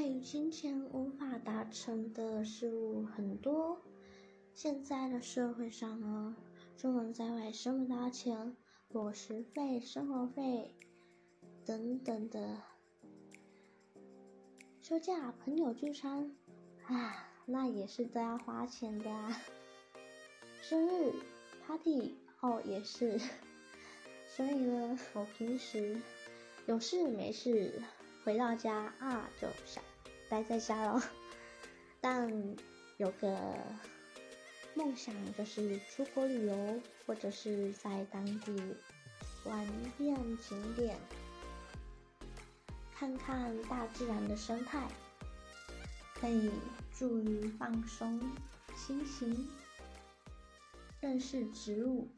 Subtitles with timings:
[0.00, 3.82] 爱与金钱无法达成的事物很多。
[4.54, 6.34] 现在的社会上呢，
[6.78, 8.56] 出门在外，什么都要钱，
[8.88, 10.74] 伙食费、生活费
[11.66, 12.62] 等等的。
[14.80, 16.34] 休假、朋友聚餐，
[16.86, 19.38] 啊，那也是都要花钱的啊。
[20.62, 21.12] 生日
[21.66, 23.20] party 哦，也是。
[24.34, 26.00] 所以呢，我平时
[26.64, 27.82] 有事没事
[28.24, 29.82] 回到家啊，就想
[30.28, 31.02] 待在家咯。
[32.00, 32.56] 但
[32.98, 33.38] 有个
[34.74, 38.76] 梦想就是出国旅游，或者是在当地
[39.44, 39.66] 玩
[39.96, 40.96] 遍景点，
[42.94, 44.86] 看看大自然的生态，
[46.14, 46.50] 可以
[46.92, 48.20] 助于放松
[48.76, 49.48] 心情，
[51.00, 52.08] 认识植物。